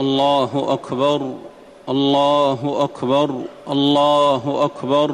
[0.00, 1.20] الله أكبر
[1.88, 3.30] الله أكبر
[3.70, 5.10] الله أكبر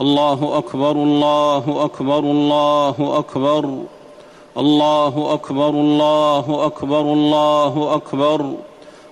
[0.00, 3.64] الله أكبر الله أكبر الله أكبر
[4.56, 8.40] الله أكبر الله أكبر الله أكبر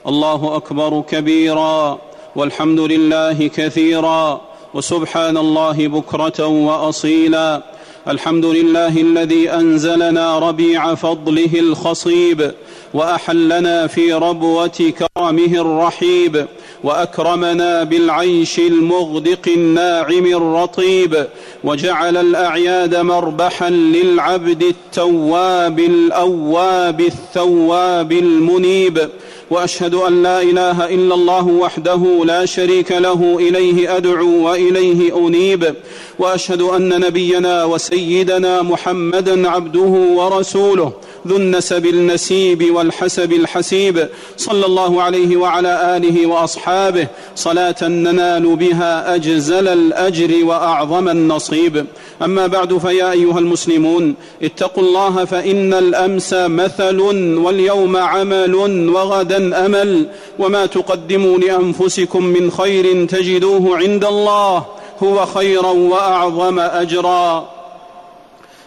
[0.06, 1.98] الله أكبر كبيرا
[2.36, 4.40] والحمد لله كثيرا
[4.74, 7.62] وسبحان الله بكرة وأصيلا.
[8.08, 12.52] الحمد لله الذي أنزلنا ربيع فضله الخصيب
[12.94, 16.46] وأحلنا في ربوة كرمه الرحيب
[16.84, 21.26] وأكرمنا بالعيش المغدق الناعم الرطيب
[21.64, 29.08] وجعل الأعياد مربحا للعبد التواب الأواب الثواب المنيب
[29.50, 35.74] وأشهد أن لا إله إلا الله وحده لا شريك له إليه أدعو وإليه أنيب.
[36.18, 40.92] وأشهد أن نبينا وسيدنا محمدا عبده ورسوله.
[41.28, 44.08] ذو النسب النسيب والحسب الحسيب.
[44.36, 47.06] صلى الله عليه وعلى آله وأصحابه.
[47.36, 51.86] صلاة ننال بها أجزل الأجر وأعظم النصيب.
[52.22, 57.00] أما بعد فيا أيها المسلمون اتقوا الله فإن الأمس مثل
[57.44, 58.54] واليوم عمل
[58.94, 60.06] وغدا أمل.
[60.38, 64.66] وما تقدموا لأنفسكم من خير تجدوه عند الله.
[65.02, 67.57] هو خيرا وأعظم أجرا.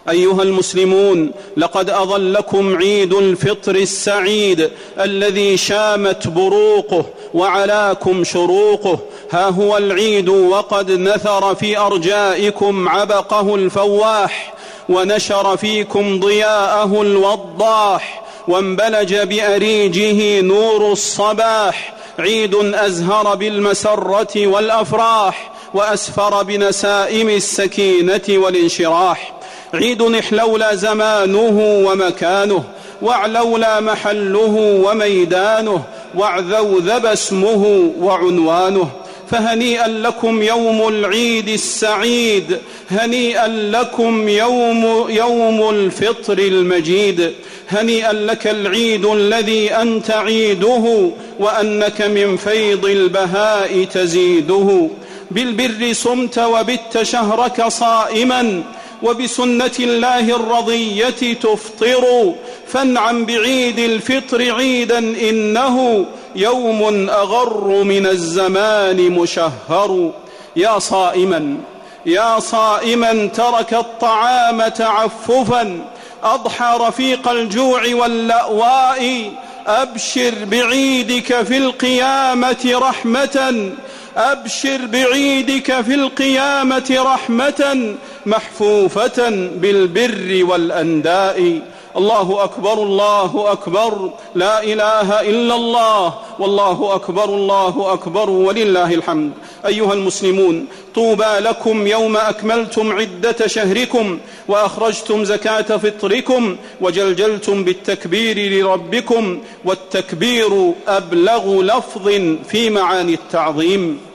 [0.09, 8.99] أيها المسلمون لقد أظلكم عيد الفطر السعيد الذي شامت بروقه وعلاكم شروقه.
[9.31, 14.53] ها هو العيد وقد نثر في أرجائكم عبقه الفواح
[14.89, 21.93] ونشر فيكم ضياءه الوضاح وانبلج بأريجه نور الصباح.
[22.19, 29.40] عيد أزهر بالمسرة والأفراح وأسفر بنسائم السكينة والانشراح.
[29.73, 32.63] عيد احلولا زمانه ومكانه
[33.01, 35.83] واعلولا محله وميدانه
[36.15, 38.89] واعذوذب اسمه وعنوانه.
[39.31, 42.57] فهنيئا لكم يوم العيد السعيد
[42.91, 47.33] هنيئا لكم يوم يوم الفطر المجيد.
[47.69, 54.89] هنيئا لك العيد الذي أنت عيده وأنك من فيض البهاء تزيده.
[55.31, 58.63] بالبر صمت وبت شهرك صائما
[59.03, 62.33] وبسنة الله الرضية تفطر.
[62.67, 70.11] فانعم بعيد الفطر عيدا إنه يوم أغر من الزمان مشهر.
[70.55, 71.57] يا صائما
[72.05, 75.79] يا صائما ترك الطعام تعففا.
[76.23, 79.31] اضحى رفيق الجوع واللأواء.
[79.67, 83.71] أبشر بعيدك في القيامة رحمة.
[84.17, 87.95] أبشر بعيدك في القيامة رحمة
[88.25, 91.61] محفوفة بالبر والأنداء.
[91.97, 99.31] الله أكبر الله أكبر لا إله إلا الله والله أكبر الله أكبر ولله الحمد.
[99.65, 110.73] أيها المسلمون طوبى لكم يوم أكملتم عدة شهركم وأخرجتم زكاة فطركم وجلجلتم بالتكبير لربكم والتكبير
[110.87, 112.09] أبلغ لفظ
[112.49, 114.10] في معاني التعظيم.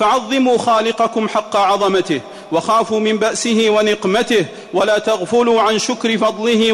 [0.00, 2.20] فعظموا خالقكم حق عظمته
[2.52, 4.44] وخافوا من بأسه ونقمته
[4.74, 6.72] ولا تغفلوا عن شكر فضله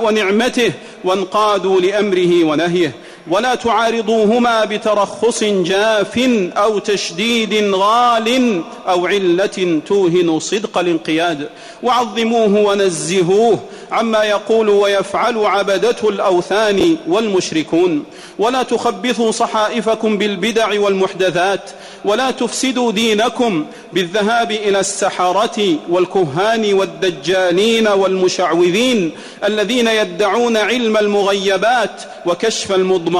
[0.00, 0.72] ونعمته
[1.04, 2.92] وانقادوا لأمره ونهيه.
[3.30, 6.18] ولا تعارضوهما بترخص جاف
[6.56, 11.48] أو تشديد غال أو علة توهن صدق الانقياد.
[11.82, 13.58] وعظموه ونزهوه
[13.92, 18.04] عما يقول ويفعل عبدته الأوثان والمشركون.
[18.38, 21.70] ولا تخبثوا صحائفكم بالبدع والمحدثات.
[22.04, 29.12] ولا تفسدوا دينكم بالذهاب إلى السحرة والكهان والدجالين والمشعوذين
[29.44, 33.17] الذين يدعون علم المغيبات وكشف المضمرات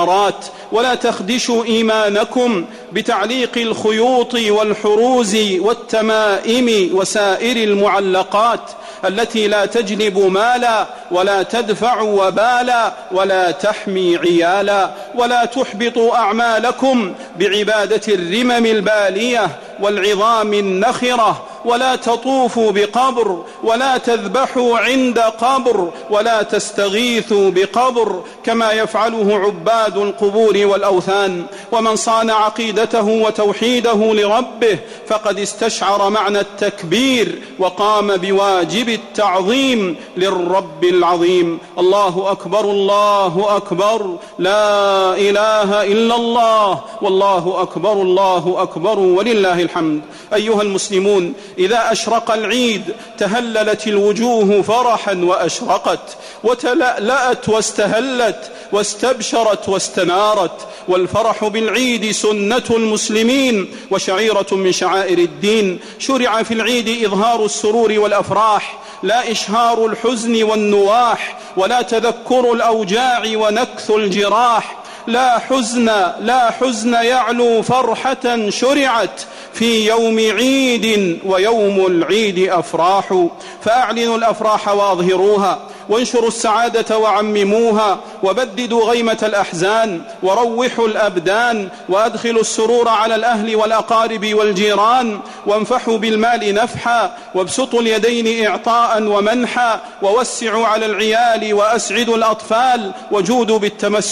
[0.73, 8.61] ولا تخدشوا إيمانكم بتعليق الخيوط والحروز والتمائم وسائر المعلقات
[9.05, 18.67] التي لا تجلب مالا ولا تدفع وبالا ولا تحمي عيالا ولا تحبطوا أعمالكم بعبادة الرمم
[18.67, 19.49] البالية
[19.81, 23.29] والعظام النخرة ولا تطوفوا بقبر
[23.65, 31.47] ولا تذبحوا عند قبر ولا تستغيثوا بقبر كما يفعله عباد القبور والأوثان.
[31.73, 41.59] ومن صان عقيدته وتوحيده لربه فقد استشعر معنى التكبير وقام بواجب التعظيم للرب العظيم.
[41.79, 50.01] الله أكبر الله أكبر لا إله إلا الله والله أكبر الله أكبر ولله الحمد.
[50.35, 52.83] أيها المسلمون إذا أشرق العيد
[53.19, 65.19] تهللت الوجوه فرحا وأشرقت وتلألأت واستهلت واستبشرت واستنارت والفرح بالعيد سنة المسلمين وشعيرة من شعائر
[65.19, 65.81] الدين.
[65.99, 74.77] شرع في العيد إظهار السرور والأفراح لا إشهار الحزن والنواح ولا تذكر الأوجاع ونكث الجراح.
[75.09, 75.85] لا حزن
[76.21, 79.21] لا حزن يعلو فرحة شرعت
[79.53, 83.27] في يوم عيد ويوم العيد أفراح
[83.63, 85.59] فأعلنوا الأفراح وأظهروها.
[85.89, 95.99] وانشروا السعادة وعمموها وبددوا غيمة الأحزان وروحوا الأبدان وأدخلوا السرور على الأهل والأقارب والجيران وانفحوا
[95.99, 103.59] بالمال نفحا وابسطوا اليدين إعطاء ومنحا ووسعوا على العيال وأسعدوا الأطفال وجودوا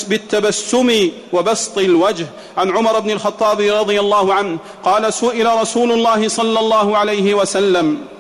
[0.09, 2.27] بالتبسم وبسط الوجه.
[2.57, 8.16] عن عمر بن الخطاب رضي الله عنه قال سئل رسول الله صلى الله عليه وسلم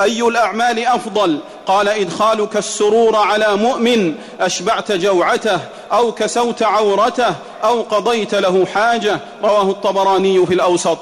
[0.00, 5.60] أي الأعمال أفضل؟ قال إدخالك السرور على مؤمن أشبعت جوعته
[5.92, 9.20] أو كسوت عورته أو قضيت له حاجة.
[9.42, 10.98] رواه الطبراني في الأوسط.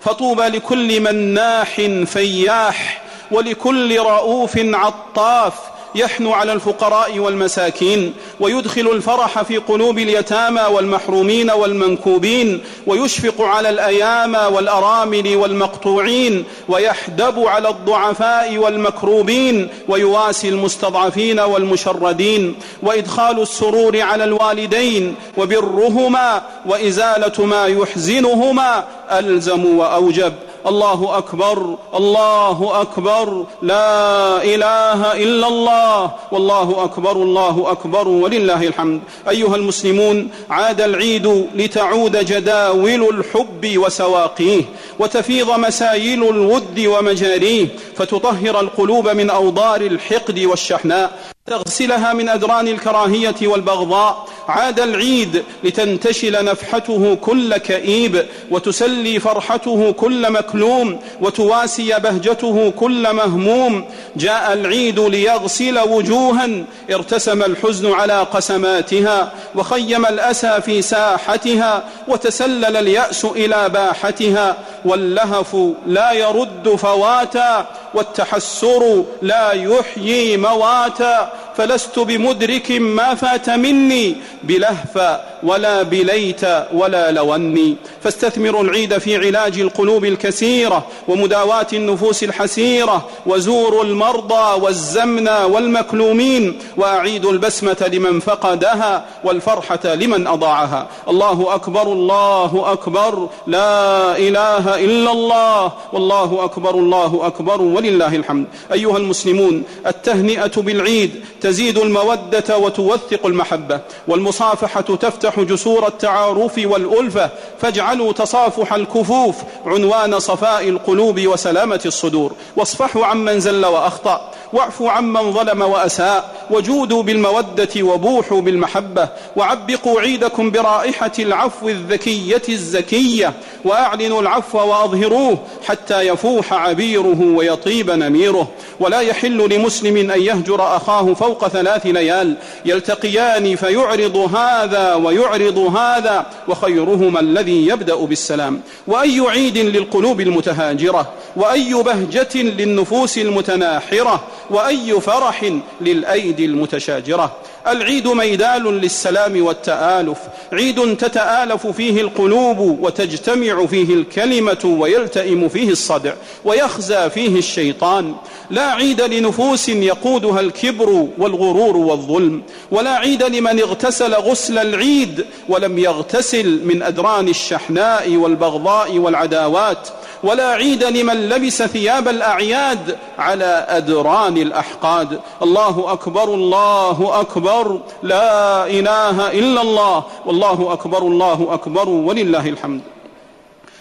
[0.00, 1.74] فطوبى لكل مناح
[2.06, 5.54] فياح ولكل رؤوف عطاف.
[5.94, 15.36] يحنو على الفقراء والمساكين ويدخل الفرح في قلوب اليتامى والمحرومين والمنكوبين ويشفق على الايامى والأرامل
[15.36, 27.66] والمقطوعين ويحدب على الضعفاء والمكروبين ويواسي المستضعفين والمشردين وإدخال السرور على الوالدين وبرهما وإزالة ما
[27.66, 30.32] يحزنهما ألزم وأوجب.
[30.66, 39.00] الله أكبر الله أكبر لا إله إلا الله والله أكبر الله أكبر ولله الحمد.
[39.28, 44.62] أيها المسلمون عاد العيد لتعود جداول الحب وسواقيه
[44.98, 47.66] وتفيض مسايل الود ومجاريه
[47.96, 51.10] فتطهر القلوب من أوضار الحقد والشحناء
[51.46, 61.00] تغسلها من أدران الكراهية والبغضاء عاد العيد لتنتشل نفحته كل كئيب وتسلي فرحته كل مكلوم
[61.20, 63.84] وتواسي بهجته كل مهموم.
[64.16, 66.48] جاء العيد ليغسل وجوها
[66.90, 74.56] ارتسم الحزن على قسماتها وخيم الأسى في ساحتها وتسلل اليأس إلى باحتها.
[74.84, 75.56] واللهف
[75.86, 81.32] لا يرد فواتا والتحسر لا يحيي مواتا.
[81.58, 87.76] فلست بمدرك ما فات مني بلهف ولا بليت ولا لو اني.
[88.02, 97.90] فاستثمروا العيد في علاج القلوب الكسيرة ومداواة النفوس الحسيرة وزوروا المرضى والزمنى والمكلومين وأعيدوا البسمة
[97.92, 100.86] لمن فقدها والفرحة لمن أضاعها.
[101.08, 105.72] الله أكبر الله أكبر لا إله إلا الله.
[105.92, 108.46] والله أكبر الله أكبر ولله الحمد.
[108.72, 111.10] أيها المسلمون التهنئة بالعيد
[111.48, 113.80] تزيد المودة وتوثق المحبة.
[114.08, 117.30] والمصافحة تفتح جسور التعارف والألفة.
[117.60, 119.36] فاجعلوا تصافح الكفوف
[119.66, 122.32] عنوان صفاء القلوب وسلامة الصدور.
[122.56, 124.30] واصفحوا عمن زل وأخطأ.
[124.52, 133.32] واعفوا عمن ظلم وأساء وجودوا بالمودة وبوحوا بالمحبة وعبقوا عيدكم برائحة العفو الذكية الزكية
[133.64, 138.48] وأعلنوا العفو وأظهروه حتى يفوح عبيره ويطيب نميره.
[138.80, 147.20] ولا يحل لمسلم أن يهجر أخاه فوق ثلاث ليال يلتقيان فيعرض هذا ويعرض هذا وخيرهما
[147.20, 148.60] الذي يبدأ بالسلام.
[148.86, 157.36] وأي عيد للقلوب المتهاجرة وأي بهجة للنفوس المتناحرة وأي فرح للأيدي المتشاجرة.
[157.66, 160.18] العيد ميدان للسلام والتآلف.
[160.52, 166.12] عيد تتآلف فيه القلوب وتجتمع فيه الكلمة ويلتئم فيه الصدع
[166.44, 168.14] ويخزى فيه الشيطان.
[168.50, 172.42] لا عيد لنفوس يقودها الكبر والغرور والظلم.
[172.70, 179.88] ولا عيد لمن اغتسل غسل العيد ولم يغتسل من أدران الشحناء والبغضاء والعداوات.
[180.22, 185.20] ولا عيد لمن لبس ثياب الأعياد على أدران الأحقاد.
[185.42, 187.80] الله أكبر الله أكبر.
[188.02, 190.04] لا إله إلا الله.
[190.26, 191.88] والله أكبر الله أكبر.
[191.88, 192.80] ولله الحمد.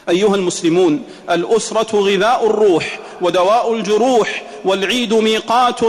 [0.10, 5.79] أيها المسلمون الأسرة غذاء الروح ودواء الجروح والعيد ميقات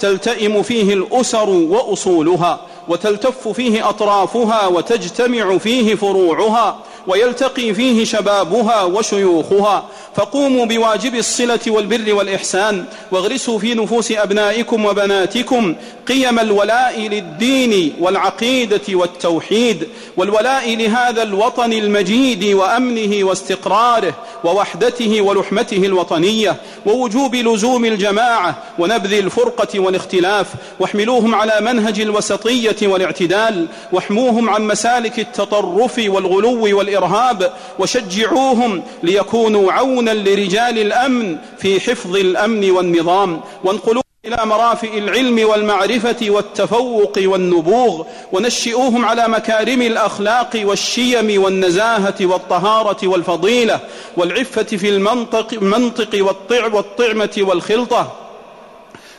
[0.00, 6.78] تلتئم فيه الأسر وأصولها وتلتف فيه أطرافها وتجتمع فيه فروعها.
[7.06, 9.88] ويلتقي فيه شبابها وشيوخها.
[10.14, 12.84] فقوموا بواجب الصلة والبر والإحسان.
[13.10, 15.74] واغرسوا في نفوس أبنائكم وبناتكم
[16.08, 19.88] قيم الولاء للدين والعقيدة والتوحيد.
[20.16, 26.56] والولاء لهذا الوطن المجيد وأمنه واستقراره ووحدته ولحمته الوطنية.
[26.86, 30.46] ووجوب لزوم الجماعة ونبذ الفرقة والاختلاف.
[30.80, 33.66] واحملوهم على منهج الوسطية والاعتدال.
[33.92, 43.40] واحموهم عن مسالك التطرف والغلو والإرهاب وشجعوهم ليكونوا عونا لرجال الأمن في حفظ الأمن والنظام
[43.64, 53.80] وانقلوا إلى مرافئ العلم والمعرفة والتفوق والنبوغ ونشئوهم على مكارم الأخلاق والشيم والنزاهة والطهارة والفضيلة
[54.16, 56.18] والعفة في المنطق,
[56.72, 58.23] والطعمة والخلطة.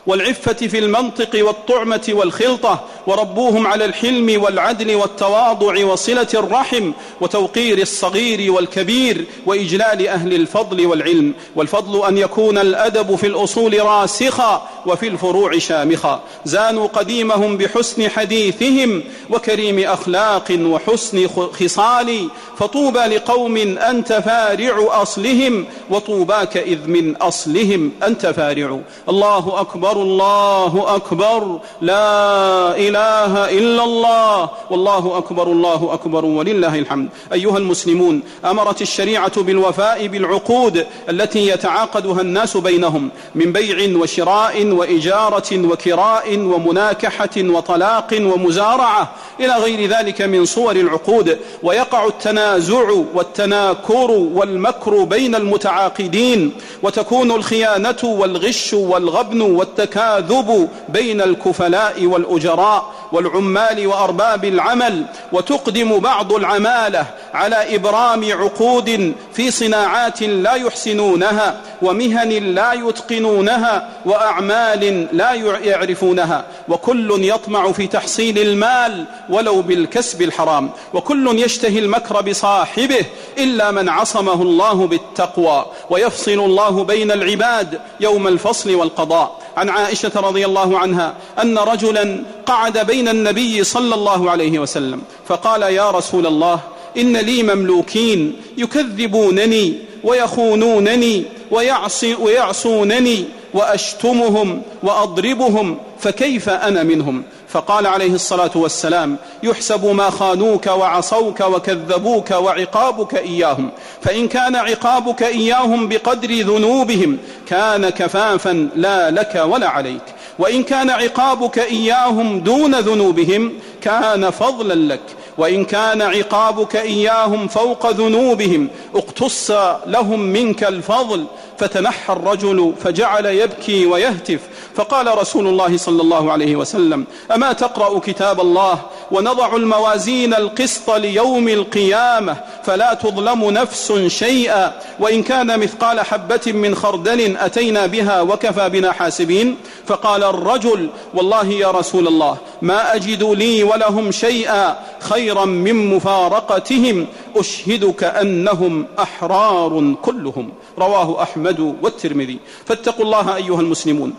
[0.08, 9.26] والعفة في المنطق والطعمة والخلطة وربوهم على الحلم والعدل والتواضع وصلة الرحم وتوقير الصغير والكبير
[9.46, 11.34] وإجلال أهل الفضل والعلم.
[11.56, 16.22] والفضل أن يكون الأدب في الأصول راسخا وفي الفروع شامخا.
[16.46, 22.30] زانوا قديمهم بحسن حديثهم وكريم أخلاق وحسن خصال.
[22.58, 28.80] فطوبى لقوم أنت فارع أصلهم وطوباك إذ من أصلهم أنت فارع.
[29.10, 34.50] الله أكبر الله أكبر لا إله إلا الله.
[34.70, 37.10] والله أكبر الله أكبر ولله الحمد.
[37.34, 46.38] أيها المسلمون أمرت الشريعة بالوفاء بالعقود التي يتعاقدها الناس بينهم من بيع وشراء وإجارة وكراء
[46.38, 51.40] ومناكحة وطلاق ومزارعة إلى غير ذلك من صور العقود.
[51.64, 62.94] ويقع التنازع والتناكر والمكر بين المتعاقدين وتكون الخيانة والغش والغبن والتكلم التكاذب بين الكفلاء والأجراء
[63.12, 72.74] والعمال وأرباب العمل وتقدم بعض العمالة على إبرام عقود في صناعات لا يحسنونها ومهن لا
[72.74, 75.34] يتقنونها وأعمال لا
[75.64, 83.06] يعرفونها وكل يطمع في تحصيل المال ولو بالكسب الحرام وكل يشتهي المكر بصاحبه
[83.38, 89.46] إلا من عصمه الله بالتقوى ويفصل الله بين العباد يوم الفصل والقضاء.
[89.58, 95.62] عن عائشة رضي الله عنها أن رجلا قعد بين النبي صلى الله عليه وسلم فقال
[95.62, 96.60] يا رسول الله
[96.98, 99.74] إن لي مملوكين يكذبونني
[100.04, 110.68] ويخونونني ويعصي ويعصونني وأشتمهم وأضربهم فكيف أنا منهم؟ فقال عليه الصلاة والسلام يحسب ما خانوك
[110.68, 113.70] وعصوك وكذبوك وعقابك إياهم
[114.02, 120.02] فإن كان عقابك إياهم بقدر ذنوبهم كان كفافا لا لك ولا عليك.
[120.40, 125.02] وإن كان عقابك إياهم دون ذنوبهم كان فضلا لك.
[125.38, 129.52] وإن كان عقابك إياهم فوق ذنوبهم اقتص
[129.88, 131.26] لهم منك الفضل
[131.58, 134.40] فتنحى الرجل فجعل يبكي ويهتف.
[134.76, 137.06] فقال رسول الله صلى الله عليه وسلم
[137.36, 138.80] أما تقرأ كتاب الله
[139.12, 147.38] ونضع الموازين القسط ليوم القيامة فلا تظلم نفس شيئا وإن كان مثقال حبة من خردل
[147.38, 154.12] أتينا بها وكفى بنا حاسبين؟ فقال الرجل والله يا رسول الله ما أجد لي ولهم
[154.12, 160.50] شيئا خيرا من مفارقتهم أشهدك أنهم أحرار كلهم.
[160.80, 162.40] رواه أحمد والترمذي.
[162.66, 164.14] فاتقوا الله أيها المسلمون.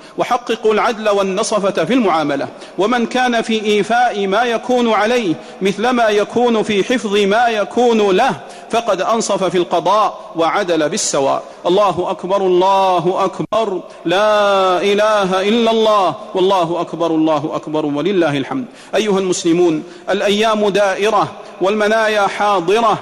[0.50, 2.48] وحققوا العدل والنصفة في المعاملة.
[2.78, 9.00] ومن كان في إيفاء ما يكون عليه مثلما يكون في حفظ ما يكون له فقد
[9.00, 11.42] أنصف في القضاء وعدل بالسواء.
[11.66, 13.80] الله أكبر الله أكبر.
[14.04, 16.14] لا إله إلا الله.
[16.34, 17.86] والله أكبر الله أكبر.
[17.86, 18.64] ولله الحمد.
[18.94, 22.98] أيها المسلمون الأيام دائرة والمنايا حاضرة.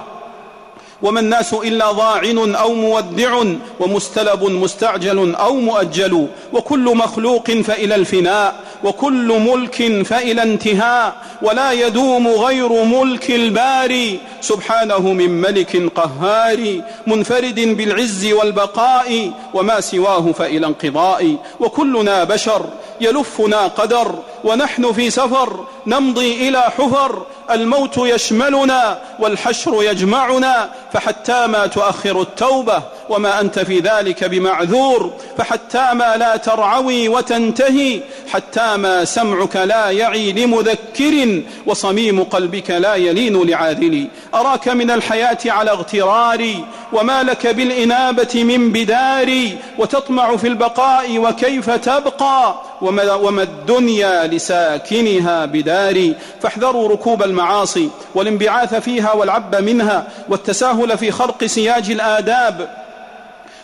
[1.01, 3.43] وما الناس إلا ضاعن أو مودع
[3.79, 12.83] ومستلب مستعجل أو مؤجل وكل مخلوق فإلى الفناء وكل ملك فإلى انتهاء ولا يدوم غير
[12.83, 22.65] ملك الباري سبحانه من ملك قهار منفرد بالعز والبقاء وما سواه فإلى انقضاء وكلنا بشر
[23.01, 32.21] يلفنا قدر ونحن في سفر نمضي إلى حفر الموت يشملنا والحشر يجمعنا فحتى ما تؤخر
[32.21, 39.89] التوبة وما أنت في ذلك بمعذور فحتى ما لا ترعوي وتنتهي حتى ما سمعك لا
[39.89, 48.43] يعي لمذكر وصميم قلبك لا يلين لعاذل أراك من الحياة على اغتراري وما لك بالإنابة
[48.43, 58.75] من بداري وتطمع في البقاء وكيف تبقى وما الدنيا لساكنها بدار فاحذروا ركوب المعاصي والانبعاث
[58.75, 62.84] فيها والعب منها والتساهل في خرق سياج الآداب.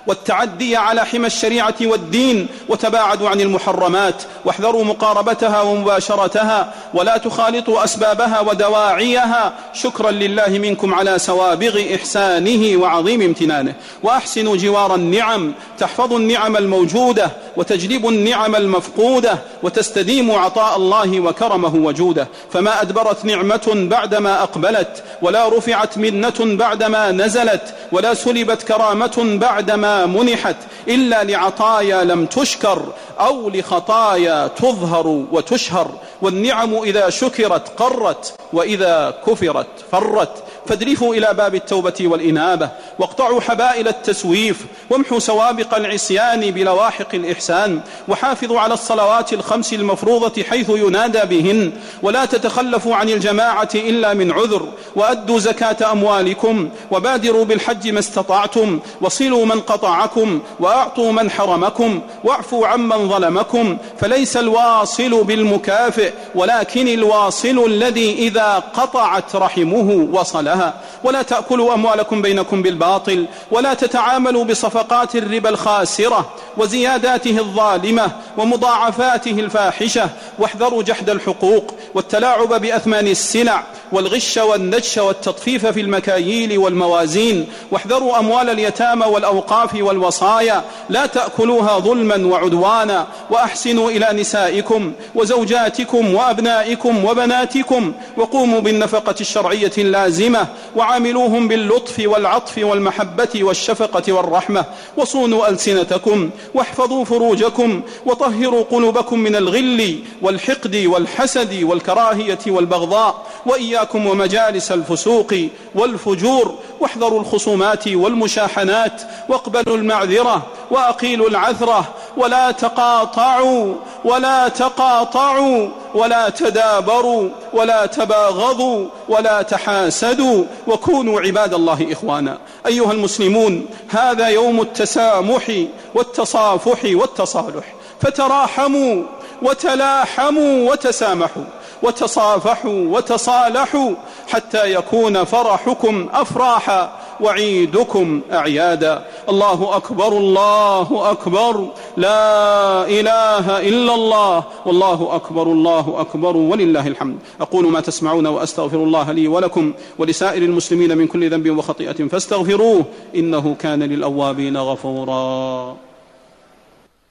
[0.07, 9.53] والتعدي على حمى الشريعة والدين وتباعدوا عن المحرمات واحذروا مقاربتها ومباشرتها ولا تخالطوا أسبابها ودواعيها.
[9.73, 13.73] شكرا لله منكم على سوابغ إحسانه وعظيم امتنانه.
[14.03, 22.27] وأحسنوا جوار النعم تحفظوا النعم الموجودة وتجلبوا النعم المفقودة وتستديموا عطاء الله وكرمه وجوده.
[22.53, 30.55] فما أدبرت نعمة بعدما أقبلت ولا رفعت منة بعدما نزلت ولا سلبت كرامة بعدما منحت
[30.87, 32.83] إلا لعطايا لم تشكر
[33.19, 40.43] أو لخطايا تظهر وتشهر والنعم إذا شكرت قرت وإذا كفرت فرت.
[40.65, 48.73] فادرفوا إلى باب التوبة والإنابة واقطعوا حبائل التسويف وامحوا سوابق العصيان بلواحق الإحسان وحافظوا على
[48.73, 55.91] الصلوات الخمس المفروضة حيث ينادى بهن ولا تتخلفوا عن الجماعة إلا من عذر وأدوا زكاة
[55.91, 64.37] أموالكم وبادروا بالحج ما استطعتم وصلوا من قطعكم وأعطوا من حرمكم واعفوا عمن ظلمكم فليس
[64.37, 73.25] الواصل بالمكافئ ولكن الواصل الذي إذا قطعت رحمه وصلها لها ولا تأكلوا أموالكم بينكم بالباطل
[73.51, 83.63] ولا تتعاملوا بصفقات الربا الخاسرة وزياداته الظالمة ومضاعفاته الفاحشة واحذروا جحد الحقوق والتلاعب بأثمان السلع
[83.91, 93.07] والغش والنجش والتطفيف في المكاييل والموازين واحذروا أموال اليتامى والأوقاف والوصايا لا تأكلوها ظلما وعدوانا
[93.29, 104.13] وأحسنوا إلى نسائكم وزوجاتكم وأبنائكم وبناتكم وقوموا بالنفقة الشرعية اللازمة وعاملوهم باللطف والعطف والمحبة والشفقة
[104.13, 104.65] والرحمة
[104.97, 115.33] وصونوا ألسنتكم واحفظوا فروجكم وطهروا قلوبكم من الغل والحقد والحسد والكراهية والبغضاء وإياكم ومجالس الفسوق
[115.75, 121.85] والفجور واحذروا الخصومات والمشاحنات واقبلوا المعذرة وأقيلوا العثرة
[122.17, 123.73] ولا تقاطعوا
[124.05, 132.37] ولا تقاطعوا ولا تدابروا ولا تباغضوا ولا تحاسدوا وكونوا عباد الله إخوانا.
[132.67, 137.65] أيها المسلمون هذا يوم التسامح والتصافح والتصالح.
[138.01, 139.03] فتراحموا
[139.41, 141.43] وتلاحموا وتسامحوا.
[141.83, 143.91] وتصافحوا وتصالحوا
[144.27, 149.05] حتى يكون فرحكم أفراحا وعيدكم أعيادا.
[149.29, 151.67] الله أكبر الله أكبر
[151.97, 154.43] لا إله إلا الله.
[154.65, 157.17] والله أكبر الله أكبر ولله الحمد.
[157.41, 163.55] أقول ما تسمعون وأستغفر الله لي ولكم ولسائر المسلمين من كل ذنب وخطيئة فاستغفروه إنه
[163.59, 165.75] كان للأوابين غفورا.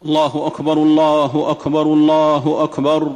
[0.04, 3.12] الله أكبر الله أكبر الله أكبر.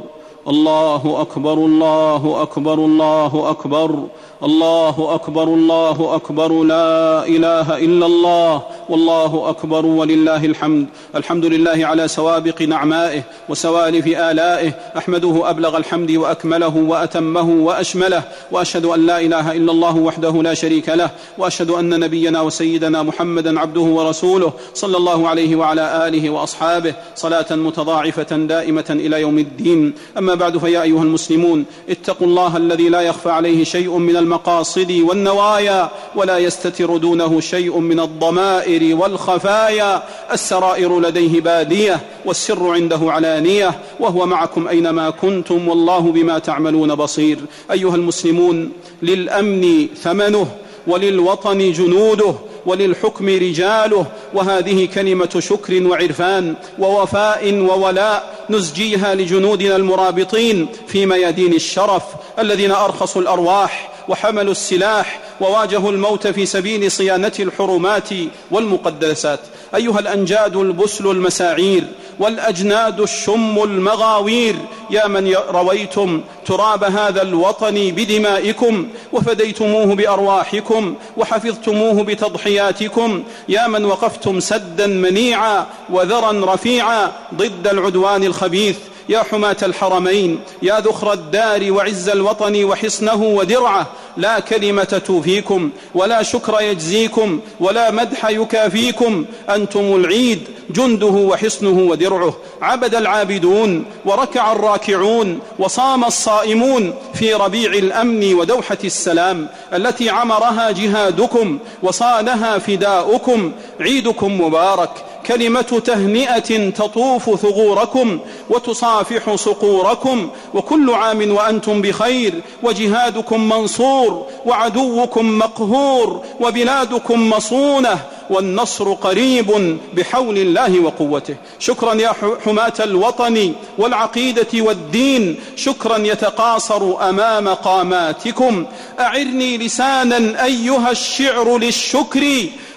[0.47, 4.07] الله أكبر الله أكبر الله أكبر
[4.43, 12.07] الله أكبر الله أكبر لا إله إلا الله والله أكبر ولله الحمد الحمد لله على
[12.07, 19.71] سوابق نعمائه وسوالف آلائه أحمده أبلغ الحمد وأكمله وأتمه وأشمله وأشهد أن لا إله إلا
[19.71, 25.55] الله وحده لا شريك له وأشهد أن نبينا وسيدنا محمدا عبده ورسوله صلى الله عليه
[25.55, 29.93] وعلى آله وأصحابه صلاة متضاعفة دائمة إلى يوم الدين.
[30.17, 34.91] أما أما بعد فيا أيها المسلمون اتقوا الله الذي لا يخفى عليه شيء من المقاصد
[34.91, 40.03] والنوايا ولا يستتر دونه شيء من الضمائر والخفايا.
[40.31, 47.39] السرائر لديه بادية والسر عنده علانية وهو معكم أينما كنتم والله بما تعملون بصير.
[47.71, 48.71] أيها المسلمون
[49.01, 50.47] للأمن ثمنه
[50.87, 52.35] وللوطن جنوده.
[52.65, 62.03] وللحكم رجاله وهذه كلمة شكر وعرفان ووفاء وولاء نزجيها لجنودنا المرابطين في ميادين الشرف
[62.39, 68.09] الذين أرخصوا الأرواح وحملوا السلاح وواجهوا الموت في سبيل صيانة الحرمات
[68.51, 69.39] والمقدسات.
[69.75, 71.83] أيها الأنجاد البسل المساعير
[72.19, 74.55] والأجناد الشم المغاوير
[74.89, 83.23] يا من رويتم تراب هذا الوطن بدمائكم وفديتموه بأرواحكم وحفظتموه بتضحياتكم.
[83.49, 88.77] يا من وقفتم سدا منيعا وذرا رفيعا ضد العدوان الخبيث
[89.09, 93.87] يا حماة الحرمين يا ذخر الدار وعز الوطن وحصنه ودرعه
[94.17, 102.33] لا كلمة توفيكم ولا شكر يجزيكم ولا مدح يكافيكم أنتم العيد جنده وحصنه ودرعه.
[102.61, 112.57] عبد العابدون وركع الراكعون وصام الصائمون في ربيع الأمن ودوحة السلام التي عمرها جهادكم وصانها
[112.57, 113.51] فداؤكم.
[113.79, 114.91] عيدكم مبارك
[115.27, 122.33] كلمة تهنئة تطوف ثغوركم وتصافح صقوركم وكل عام وأنتم بخير
[122.63, 131.35] وجهادكم منصور وعدوكم مقهور وبلادكم مصونة والنصر قريب بحول الله وقوته.
[131.59, 132.13] شكرا يا
[132.45, 135.39] حماة الوطن والعقيدة والدين.
[135.55, 138.65] شكرا يتقاصر أمام قاماتكم.
[138.99, 142.23] أعرني لسانا أيها الشعر للشكر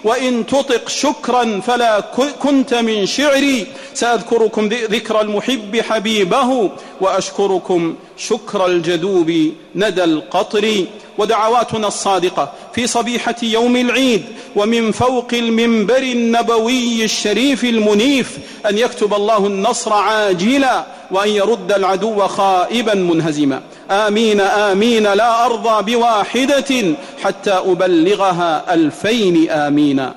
[0.04, 2.00] وإن تطق شكرا فلا
[2.42, 3.66] كنت من شعري.
[3.94, 10.84] سأذكركم ذكر المحب حبيبه وأشكركم شكر الجدوب ندى القطر.
[11.18, 14.24] ودعواتنا الصادقة في صبيحة يوم العيد.
[14.56, 22.94] ومن فوق المنبر النبوي الشريف المنيف أن يكتب الله النصر عاجلا وأن يرد العدو خائبا
[22.94, 23.60] منهزما.
[23.90, 30.10] آمين آمين لا أرضى بواحدة حتى أبلغها ألفين آمين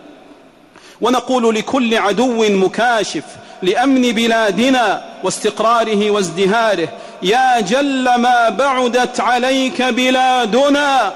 [1.01, 3.23] ونقول لكل عدو مكاشف
[3.61, 6.89] لأمن بلادنا واستقراره وازدهاره
[7.23, 11.13] يا جل ما بعدت عليك بلادنا.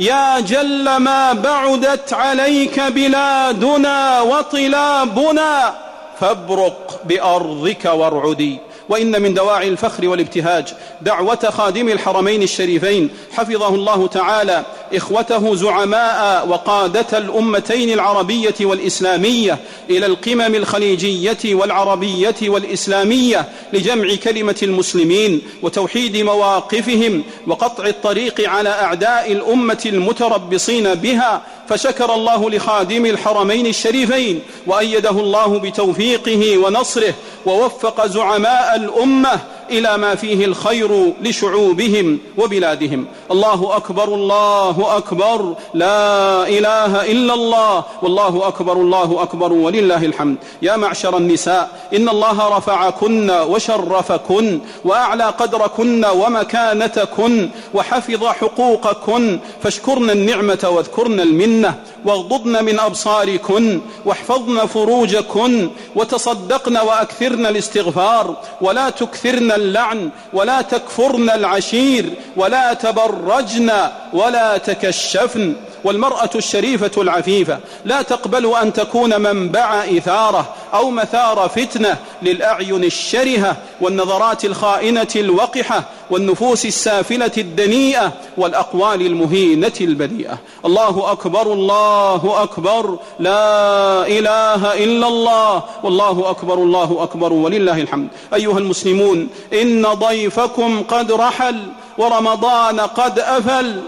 [0.00, 5.74] يا جل ما بعدت عليك بلادنا وطلابنا
[6.20, 8.58] فابرق بأرضك وارعدي.
[8.90, 13.10] وإن من دواعي الفخر والابتهاج دعوة خادم الحرمين الشريفين.
[13.32, 14.64] حفظه الله تعالى.
[14.94, 19.58] إخوته زعماء وقادة الأمتين العربية والإسلامية
[19.90, 29.82] إلى القمم الخليجية والعربية والإسلامية لجمع كلمة المسلمين وتوحيد مواقفهم وقطع الطريق على أعداء الأمة
[29.86, 37.14] المتربصين بها فشكر الله لخادم الحرمين الشريفين وأيده الله بتوفيقه ونصره
[37.46, 43.06] ووفق زعماء الأمة إلى ما فيه الخير لشعوبهم وبلادهم.
[43.30, 45.54] الله أكبر الله أكبر.
[45.74, 47.84] لا إله إلا الله.
[48.02, 50.36] والله أكبر الله أكبر ولله الحمد.
[50.62, 59.38] يا معشر النساء إن الله رفعكن وشرفكن وأعلى قدركن ومكانتكن وحفظ حقوقكن.
[59.62, 70.10] فاشكرن النعمة واذكرن المنة واغضضن من أبصاركن واحفظن فروجكن وتصدقن وأكثرن الاستغفار ولا تكثرن اللعن
[70.32, 72.04] ولا تكفرن العشير
[72.36, 73.70] ولا تبرجن
[74.12, 75.46] ولا تكشفن.
[75.84, 77.58] والمرأة الشريفة العفيفة.
[77.84, 86.66] لا تقبل أن تكون منبع إثارة أو مثار فتنة للأعين الشرهة والنظرات الخائنة الوقحة والنفوس
[86.66, 92.98] السافلة الدنيئة والأقوال المهينة البذيئة الله أكبر الله أكبر.
[93.18, 95.62] لا إله إلا الله.
[95.82, 97.32] والله أكبر الله أكبر.
[97.32, 98.08] ولله الحمد.
[98.34, 101.62] أيها المسلمون إن ضيفكم قد رحل
[101.98, 103.80] ورمضان قد أفل.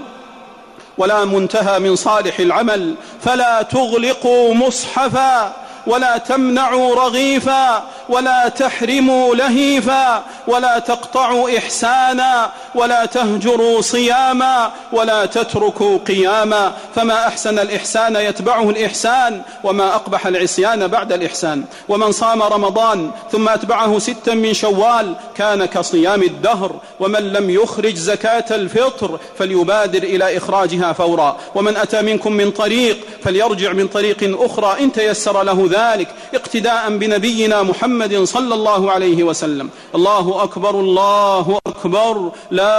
[0.98, 5.52] ولا منتهى من صالح العمل فلا تغلقوا مصحفا.
[5.86, 16.72] ولا تمنعوا رغيفا ولا تحرموا لهيفا ولا تقطعوا إحسانا ولا تهجروا صياما ولا تتركوا قياما
[16.94, 23.98] فما أحسن الإحسان يتبعه الإحسان وما أقبح العصيان بعد الإحسان ومن صام رمضان ثم أتبعه
[23.98, 31.36] ستا من شوال كان كصيام الدهر ومن لم يخرج زكاة الفطر فليبادر إلى إخراجها فورا
[31.54, 37.62] ومن أتى منكم من طريق فليرجع من طريق أخرى إن تيسر له ذلك اقتداء بنبينا
[37.62, 39.68] محمد صلى الله عليه وسلم.
[39.94, 42.14] الله أكبر الله أكبر
[42.50, 42.78] لا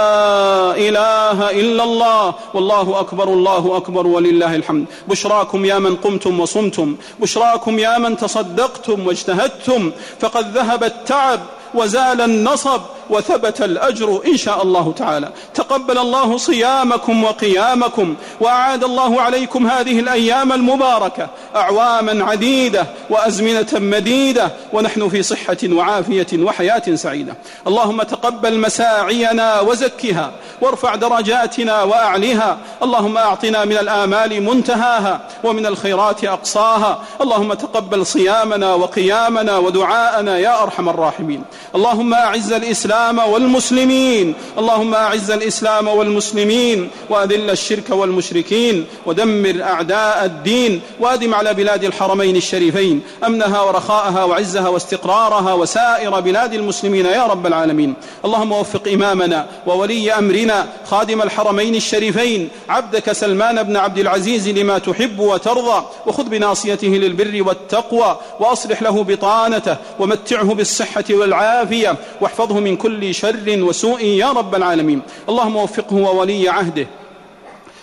[0.86, 2.34] إله إلا الله.
[2.54, 4.84] والله أكبر الله أكبر ولله الحمد.
[5.08, 6.96] بشراكم يا من قمتم وصمتم.
[7.20, 9.92] بشراكم يا من تصدقتم واجتهدتم.
[10.20, 11.40] فقد ذهب التعب
[11.74, 12.80] وزال النصب.
[13.10, 15.28] وثبت الأجر إن شاء الله تعالى.
[15.54, 25.08] تقبل الله صيامكم وقيامكم وأعاد الله عليكم هذه الأيام المباركة أعواما عديدة وأزمنة مديدة ونحن
[25.08, 27.34] في صحة وعافية وحياة سعيدة.
[27.66, 32.58] اللهم تقبل مساعينا وزكها وارفع درجاتنا وأعلها.
[32.82, 36.98] اللهم أعطنا من الآمال منتهاها ومن الخيرات أقصاها.
[37.20, 41.42] اللهم تقبل صيامنا وقيامنا ودعاءنا يا أرحم الراحمين.
[41.74, 44.34] اللهم أعز الإسلام الإسلام والمسلمين.
[44.58, 53.02] اللهم أعز الإسلام والمسلمين وأذل الشرك والمشركين ودمر أعداء الدين وأدم على بلاد الحرمين الشريفين.
[53.26, 57.94] أمنها ورخاءها وعزها واستقرارها وسائر بلاد المسلمين يا رب العالمين.
[58.24, 62.48] اللهم وفق إمامنا وولي أمرنا خادم الحرمين الشريفين.
[62.68, 65.84] عبدك سلمان بن عبد العزيز لما تحب وترضى.
[66.06, 68.18] وخذ بناصيته للبر والتقوى.
[68.40, 71.96] وأصلح له بطانته ومتعه بالصحة والعافية.
[72.20, 75.00] واحفظه من كل شر وسوء يا رب العالمين.
[75.28, 76.86] اللهم وفقه وولي عهده.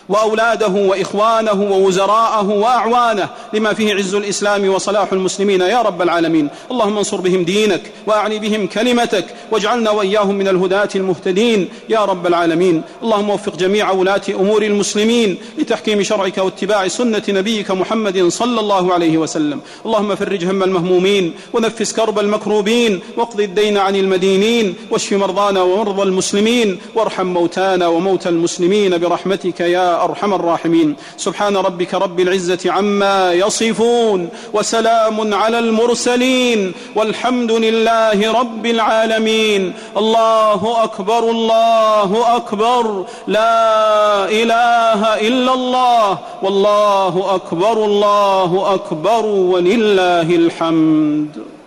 [0.10, 6.50] وأولاده وإخوانه ووزراءه وأعوانه لما فيه عز الإسلام وصلاح المسلمين يا رب العالمين.
[6.72, 12.82] اللهم انصر بهم دينك وأعني بهم كلمتك واجعلنا وإياهم من الهداة المهتدين يا رب العالمين.
[13.04, 19.18] اللهم وفق جميع ولاة أمور المسلمين لتحكيم شرعك واتباع سنة نبيك محمد صلى الله عليه
[19.18, 19.60] وسلم.
[19.86, 26.80] اللهم فرج هم المهمومين ونفس كرب المكروبين واقض الدين عن المدينين واشف مرضانا ومرضى المسلمين
[26.96, 29.62] وارحم موتانا وموتى المسلمين برحمتك
[29.96, 30.96] أرحم الراحمين.
[31.18, 39.74] سبحان ربك رب العزة عما يصفون وسلام على المرسلين والحمد لله رب العالمين.
[39.98, 43.06] الله أكبر الله أكبر.
[43.28, 46.18] لا إله إلا الله.
[46.44, 49.26] والله أكبر الله أكبر.
[49.26, 51.61] ولله الحمد.